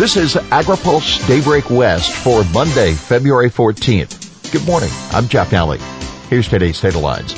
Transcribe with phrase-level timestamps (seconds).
[0.00, 4.50] This is AgriPulse Daybreak West for Monday, February 14th.
[4.50, 4.88] Good morning.
[5.12, 5.76] I'm Jeff Nalley.
[6.30, 7.34] Here's today's headlines.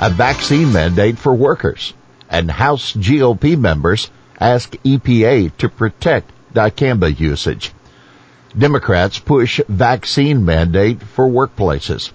[0.00, 1.94] A vaccine mandate for workers
[2.28, 4.10] and House GOP members
[4.40, 7.70] ask EPA to protect dicamba usage.
[8.58, 12.10] Democrats push vaccine mandate for workplaces.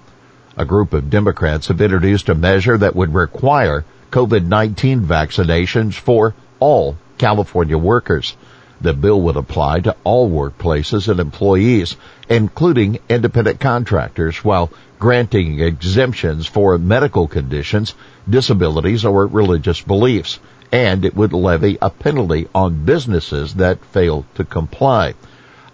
[0.58, 6.98] A group of Democrats have introduced a measure that would require COVID-19 vaccinations for all
[7.18, 8.36] California workers.
[8.80, 11.96] The bill would apply to all workplaces and employees,
[12.30, 17.96] including independent contractors, while granting exemptions for medical conditions,
[18.30, 20.40] disabilities, or religious beliefs.
[20.72, 25.16] And it would levy a penalty on businesses that fail to comply.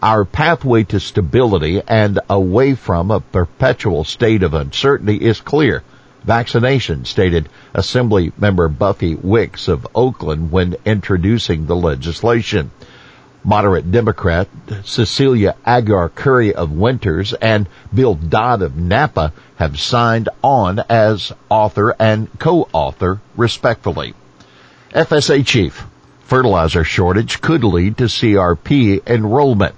[0.02, 5.84] Our pathway to stability and away from a perpetual state of uncertainty is clear
[6.24, 12.72] vaccination, stated Assembly member Buffy Wicks of Oakland when introducing the legislation.
[13.44, 14.48] Moderate Democrat
[14.86, 21.94] Cecilia Aguiar Curry of Winters and Bill Dodd of Napa have signed on as author
[22.00, 24.14] and co-author respectfully.
[24.92, 25.86] FSA chief,
[26.22, 29.76] fertilizer shortage could lead to CRP enrollment.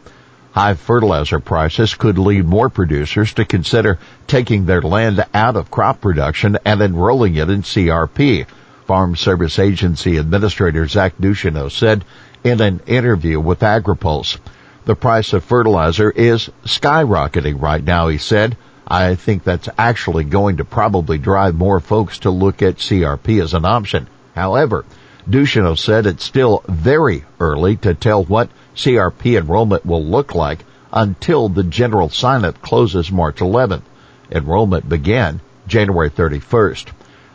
[0.51, 6.01] High fertilizer prices could lead more producers to consider taking their land out of crop
[6.01, 8.45] production and enrolling it in CRP.
[8.85, 12.05] Farm Service Agency Administrator Zach Ducheneaux said
[12.45, 14.37] in an interview with AgriPulse.
[14.85, 18.55] The price of fertilizer is skyrocketing right now, he said.
[18.87, 23.55] I think that's actually going to probably drive more folks to look at CRP as
[23.55, 24.05] an option.
[24.35, 24.85] However,
[25.27, 31.49] Ducheneaux said it's still very early to tell what CRP enrollment will look like until
[31.49, 33.81] the general sign-up closes March 11th.
[34.31, 36.89] Enrollment began January 31st.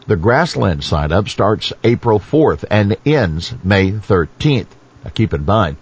[0.06, 4.68] The grassland sign-up starts April 4th and ends May 13th.
[5.04, 5.76] Now keep in mind,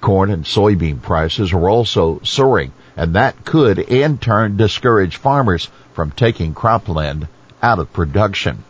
[0.00, 6.10] corn and soybean prices are also soaring, and that could in turn discourage farmers from
[6.10, 7.28] taking cropland
[7.62, 8.64] out of production.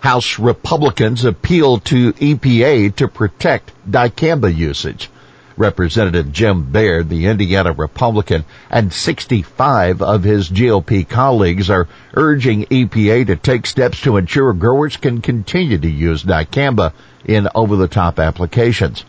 [0.00, 5.10] House Republicans appeal to EPA to protect dicamba usage.
[5.56, 13.26] Representative Jim Baird, the Indiana Republican, and 65 of his GOP colleagues are urging EPA
[13.26, 16.92] to take steps to ensure growers can continue to use dicamba
[17.26, 19.04] in over-the-top applications.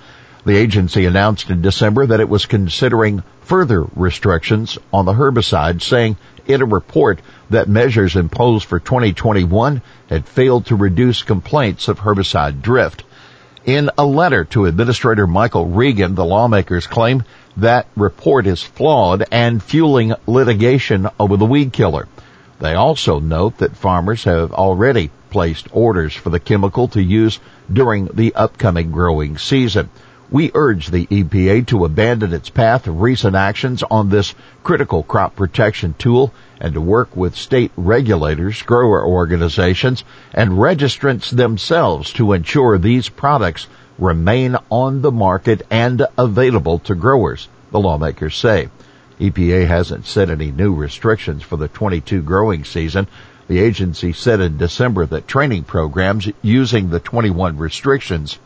[0.45, 6.17] The agency announced in December that it was considering further restrictions on the herbicide, saying
[6.47, 7.19] in a report
[7.49, 13.03] that measures imposed for 2021 had failed to reduce complaints of herbicide drift.
[13.65, 17.23] In a letter to Administrator Michael Regan, the lawmakers claim
[17.57, 22.07] that report is flawed and fueling litigation over the weed killer.
[22.59, 27.39] They also note that farmers have already placed orders for the chemical to use
[27.71, 29.89] during the upcoming growing season.
[30.31, 35.35] We urge the EPA to abandon its path of recent actions on this critical crop
[35.35, 40.03] protection tool and to work with state regulators, grower organizations,
[40.33, 43.67] and registrants themselves to ensure these products
[43.99, 48.69] remain on the market and available to growers, the lawmakers say.
[49.19, 53.07] EPA hasn't set any new restrictions for the 22 growing season.
[53.47, 58.37] The agency said in December that training programs using the 21 restrictions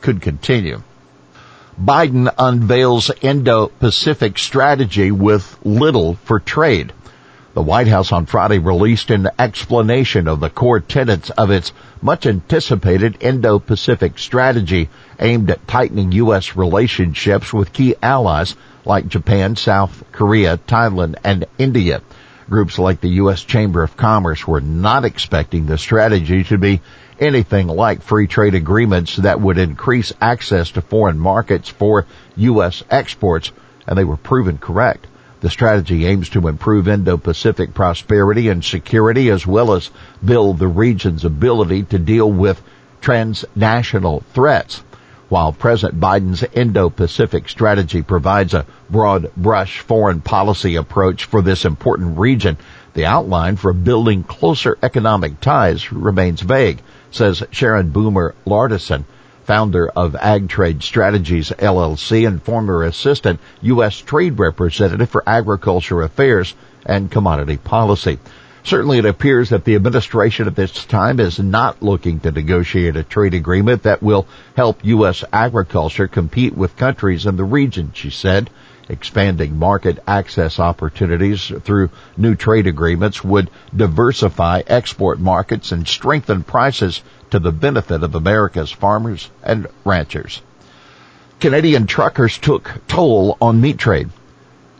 [0.00, 0.82] could continue.
[1.80, 6.92] Biden unveils Indo-Pacific strategy with little for trade.
[7.52, 11.72] The White House on Friday released an explanation of the core tenets of its
[12.02, 14.88] much anticipated Indo-Pacific strategy
[15.20, 16.56] aimed at tightening U.S.
[16.56, 22.02] relationships with key allies like Japan, South Korea, Thailand, and India.
[22.48, 23.42] Groups like the U.S.
[23.42, 26.80] Chamber of Commerce were not expecting the strategy to be
[27.18, 32.84] anything like free trade agreements that would increase access to foreign markets for U.S.
[32.88, 33.50] exports,
[33.86, 35.06] and they were proven correct.
[35.40, 39.90] The strategy aims to improve Indo-Pacific prosperity and security as well as
[40.24, 42.62] build the region's ability to deal with
[43.00, 44.82] transnational threats.
[45.28, 52.18] While President Biden's Indo-Pacific strategy provides a broad brush foreign policy approach for this important
[52.18, 52.56] region,
[52.94, 56.80] the outline for building closer economic ties remains vague
[57.10, 59.04] says Sharon Bomer Lauritsen,
[59.42, 63.98] founder of Ag Trade Strategies LLC and former assistant U.S.
[63.98, 68.18] Trade Representative for Agriculture Affairs and Commodity Policy.
[68.66, 73.04] Certainly it appears that the administration at this time is not looking to negotiate a
[73.04, 74.26] trade agreement that will
[74.56, 75.22] help U.S.
[75.32, 78.50] agriculture compete with countries in the region, she said.
[78.88, 87.02] Expanding market access opportunities through new trade agreements would diversify export markets and strengthen prices
[87.30, 90.42] to the benefit of America's farmers and ranchers.
[91.38, 94.08] Canadian truckers took toll on meat trade.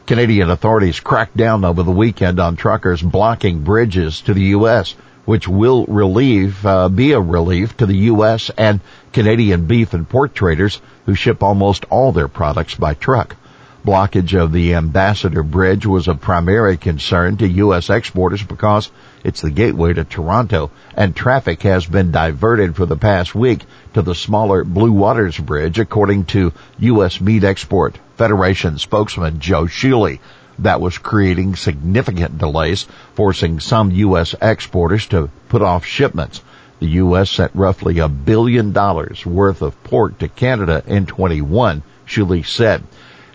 [0.06, 4.94] Canadian authorities cracked down over the weekend on truckers blocking bridges to the U.S.,
[5.24, 8.48] which will relieve, uh, be a relief to the U.S.
[8.56, 8.80] and
[9.12, 13.34] Canadian beef and pork traders who ship almost all their products by truck.
[13.86, 17.88] Blockage of the Ambassador Bridge was of primary concern to U.S.
[17.88, 18.90] exporters because
[19.22, 24.02] it's the gateway to Toronto and traffic has been diverted for the past week to
[24.02, 27.20] the smaller Blue Waters Bridge according to U.S.
[27.20, 30.18] Meat Export Federation spokesman Joe Schuele.
[30.58, 34.34] That was creating significant delays, forcing some U.S.
[34.42, 36.42] exporters to put off shipments.
[36.80, 37.30] The U.S.
[37.30, 42.82] sent roughly a billion dollars worth of pork to Canada in 21, Schuele said.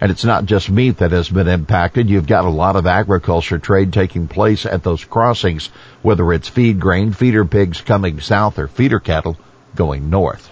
[0.01, 2.09] And it's not just meat that has been impacted.
[2.09, 5.67] You've got a lot of agriculture trade taking place at those crossings,
[6.01, 9.37] whether it's feed grain, feeder pigs coming south, or feeder cattle
[9.75, 10.51] going north.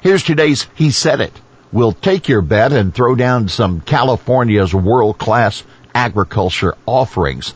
[0.00, 1.38] Here's today's He Said It.
[1.72, 5.62] We'll take your bet and throw down some California's world-class
[5.94, 7.54] agriculture offerings.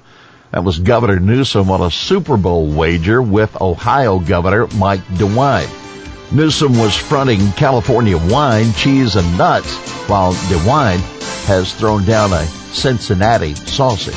[0.53, 5.86] That was Governor Newsom on a Super Bowl wager with Ohio Governor Mike DeWine.
[6.33, 9.77] Newsom was fronting California wine, cheese, and nuts,
[10.09, 10.99] while DeWine
[11.47, 14.15] has thrown down a Cincinnati sausage.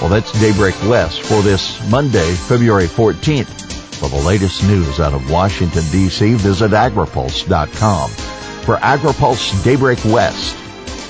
[0.00, 3.46] Well, that's Daybreak West for this Monday, February 14th.
[3.94, 8.10] For the latest news out of Washington, D.C., visit agripulse.com.
[8.10, 10.56] For AgriPulse Daybreak West,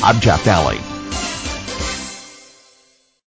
[0.02, 0.92] I'm Jeff Nalley.